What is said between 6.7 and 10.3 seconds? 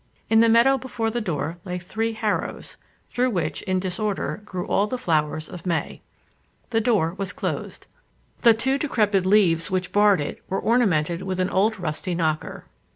The door was closed. The two decrepit leaves which barred